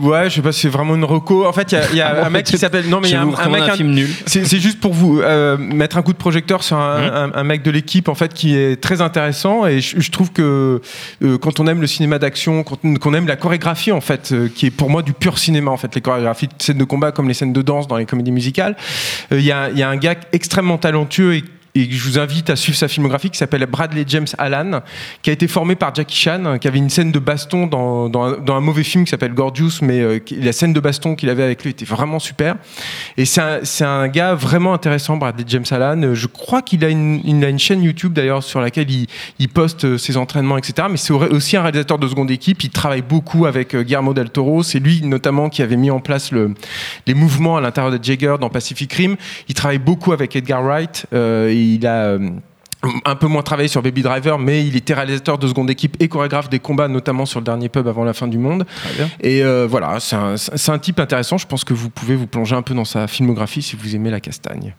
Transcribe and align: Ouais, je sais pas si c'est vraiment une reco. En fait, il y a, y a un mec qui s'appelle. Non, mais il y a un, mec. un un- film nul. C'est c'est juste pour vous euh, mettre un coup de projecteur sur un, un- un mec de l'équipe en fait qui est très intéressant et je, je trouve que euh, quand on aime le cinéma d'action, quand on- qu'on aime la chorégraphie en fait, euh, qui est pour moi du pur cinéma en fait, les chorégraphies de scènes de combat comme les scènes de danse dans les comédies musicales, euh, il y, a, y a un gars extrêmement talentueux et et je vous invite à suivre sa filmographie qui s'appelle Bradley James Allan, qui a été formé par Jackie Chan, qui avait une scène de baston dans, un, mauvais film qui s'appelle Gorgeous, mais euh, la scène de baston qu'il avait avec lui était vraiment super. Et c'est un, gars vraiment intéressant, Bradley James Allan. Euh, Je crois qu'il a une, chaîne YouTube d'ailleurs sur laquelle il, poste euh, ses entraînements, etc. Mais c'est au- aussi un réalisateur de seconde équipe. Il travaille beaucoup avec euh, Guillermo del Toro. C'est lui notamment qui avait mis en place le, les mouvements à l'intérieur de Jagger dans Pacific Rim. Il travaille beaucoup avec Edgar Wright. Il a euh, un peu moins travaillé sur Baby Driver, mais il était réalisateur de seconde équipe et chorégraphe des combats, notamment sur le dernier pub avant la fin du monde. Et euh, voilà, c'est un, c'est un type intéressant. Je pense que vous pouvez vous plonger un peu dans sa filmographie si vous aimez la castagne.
Ouais, 0.00 0.28
je 0.28 0.34
sais 0.34 0.42
pas 0.42 0.50
si 0.50 0.62
c'est 0.62 0.68
vraiment 0.68 0.96
une 0.96 1.04
reco. 1.04 1.46
En 1.46 1.52
fait, 1.52 1.70
il 1.70 1.76
y 1.76 1.78
a, 1.78 1.92
y 1.92 2.00
a 2.00 2.26
un 2.26 2.30
mec 2.30 2.44
qui 2.46 2.58
s'appelle. 2.58 2.88
Non, 2.88 2.98
mais 3.00 3.10
il 3.10 3.12
y 3.12 3.14
a 3.14 3.22
un, 3.22 3.26
mec. 3.26 3.62
un 3.62 3.68
un- 3.68 3.76
film 3.76 3.90
nul. 3.92 4.08
C'est 4.26 4.44
c'est 4.44 4.58
juste 4.58 4.80
pour 4.80 4.92
vous 4.92 5.20
euh, 5.20 5.56
mettre 5.56 5.96
un 5.96 6.02
coup 6.02 6.12
de 6.12 6.18
projecteur 6.18 6.64
sur 6.64 6.76
un, 6.78 7.30
un- 7.30 7.32
un 7.32 7.44
mec 7.44 7.62
de 7.62 7.70
l'équipe 7.70 8.08
en 8.08 8.16
fait 8.16 8.34
qui 8.34 8.56
est 8.56 8.82
très 8.82 9.00
intéressant 9.02 9.66
et 9.68 9.80
je, 9.80 10.00
je 10.00 10.10
trouve 10.10 10.32
que 10.32 10.80
euh, 11.22 11.38
quand 11.38 11.60
on 11.60 11.68
aime 11.68 11.80
le 11.80 11.86
cinéma 11.86 12.18
d'action, 12.18 12.64
quand 12.64 12.78
on- 12.82 12.94
qu'on 12.96 13.14
aime 13.14 13.28
la 13.28 13.36
chorégraphie 13.36 13.92
en 13.92 14.00
fait, 14.00 14.32
euh, 14.32 14.48
qui 14.52 14.66
est 14.66 14.70
pour 14.72 14.90
moi 14.90 15.02
du 15.02 15.12
pur 15.12 15.38
cinéma 15.38 15.70
en 15.70 15.76
fait, 15.76 15.94
les 15.94 16.00
chorégraphies 16.00 16.48
de 16.48 16.54
scènes 16.58 16.78
de 16.78 16.84
combat 16.84 17.12
comme 17.12 17.28
les 17.28 17.34
scènes 17.34 17.52
de 17.52 17.62
danse 17.62 17.86
dans 17.86 17.96
les 17.96 18.04
comédies 18.06 18.32
musicales, 18.32 18.74
euh, 19.30 19.38
il 19.38 19.44
y, 19.44 19.52
a, 19.52 19.70
y 19.70 19.84
a 19.84 19.88
un 19.88 19.96
gars 19.96 20.16
extrêmement 20.32 20.76
talentueux 20.76 21.34
et 21.36 21.44
et 21.76 21.90
je 21.90 22.04
vous 22.04 22.20
invite 22.20 22.50
à 22.50 22.56
suivre 22.56 22.78
sa 22.78 22.86
filmographie 22.86 23.30
qui 23.30 23.38
s'appelle 23.38 23.66
Bradley 23.66 24.04
James 24.06 24.28
Allan, 24.38 24.82
qui 25.22 25.30
a 25.30 25.32
été 25.32 25.48
formé 25.48 25.74
par 25.74 25.92
Jackie 25.92 26.16
Chan, 26.16 26.58
qui 26.60 26.68
avait 26.68 26.78
une 26.78 26.90
scène 26.90 27.10
de 27.10 27.18
baston 27.18 27.66
dans, 27.66 28.08
un, 28.14 28.60
mauvais 28.60 28.84
film 28.84 29.04
qui 29.04 29.10
s'appelle 29.10 29.34
Gorgeous, 29.34 29.80
mais 29.82 30.00
euh, 30.00 30.20
la 30.38 30.52
scène 30.52 30.72
de 30.72 30.78
baston 30.78 31.16
qu'il 31.16 31.30
avait 31.30 31.42
avec 31.42 31.64
lui 31.64 31.70
était 31.70 31.84
vraiment 31.84 32.20
super. 32.20 32.54
Et 33.16 33.24
c'est 33.24 33.84
un, 33.84 34.08
gars 34.08 34.34
vraiment 34.34 34.72
intéressant, 34.72 35.16
Bradley 35.16 35.44
James 35.48 35.64
Allan. 35.72 36.00
Euh, 36.02 36.14
Je 36.14 36.28
crois 36.28 36.62
qu'il 36.62 36.84
a 36.84 36.88
une, 36.88 37.58
chaîne 37.58 37.82
YouTube 37.82 38.12
d'ailleurs 38.12 38.44
sur 38.44 38.60
laquelle 38.60 38.86
il, 38.90 39.48
poste 39.48 39.84
euh, 39.84 39.98
ses 39.98 40.16
entraînements, 40.16 40.58
etc. 40.58 40.86
Mais 40.88 40.96
c'est 40.96 41.12
au- 41.12 41.22
aussi 41.22 41.56
un 41.56 41.62
réalisateur 41.62 41.98
de 41.98 42.06
seconde 42.06 42.30
équipe. 42.30 42.62
Il 42.62 42.70
travaille 42.70 43.02
beaucoup 43.02 43.46
avec 43.46 43.74
euh, 43.74 43.82
Guillermo 43.82 44.14
del 44.14 44.30
Toro. 44.30 44.62
C'est 44.62 44.78
lui 44.78 45.02
notamment 45.02 45.48
qui 45.48 45.62
avait 45.62 45.76
mis 45.76 45.90
en 45.90 46.00
place 46.00 46.30
le, 46.30 46.54
les 47.08 47.14
mouvements 47.14 47.56
à 47.56 47.60
l'intérieur 47.60 47.96
de 47.96 48.02
Jagger 48.02 48.36
dans 48.40 48.48
Pacific 48.48 48.92
Rim. 48.92 49.16
Il 49.48 49.54
travaille 49.54 49.78
beaucoup 49.78 50.12
avec 50.12 50.36
Edgar 50.36 50.62
Wright. 50.62 51.06
Il 51.64 51.86
a 51.86 52.04
euh, 52.04 52.30
un 53.04 53.16
peu 53.16 53.26
moins 53.26 53.42
travaillé 53.42 53.68
sur 53.68 53.82
Baby 53.82 54.02
Driver, 54.02 54.38
mais 54.38 54.66
il 54.66 54.76
était 54.76 54.94
réalisateur 54.94 55.38
de 55.38 55.48
seconde 55.48 55.70
équipe 55.70 55.96
et 56.00 56.08
chorégraphe 56.08 56.48
des 56.48 56.58
combats, 56.58 56.88
notamment 56.88 57.26
sur 57.26 57.40
le 57.40 57.44
dernier 57.44 57.68
pub 57.68 57.86
avant 57.88 58.04
la 58.04 58.12
fin 58.12 58.26
du 58.26 58.38
monde. 58.38 58.64
Et 59.20 59.42
euh, 59.42 59.66
voilà, 59.68 60.00
c'est 60.00 60.16
un, 60.16 60.36
c'est 60.36 60.70
un 60.70 60.78
type 60.78 61.00
intéressant. 61.00 61.38
Je 61.38 61.46
pense 61.46 61.64
que 61.64 61.74
vous 61.74 61.90
pouvez 61.90 62.16
vous 62.16 62.26
plonger 62.26 62.56
un 62.56 62.62
peu 62.62 62.74
dans 62.74 62.84
sa 62.84 63.06
filmographie 63.06 63.62
si 63.62 63.76
vous 63.76 63.94
aimez 63.94 64.10
la 64.10 64.20
castagne. 64.20 64.72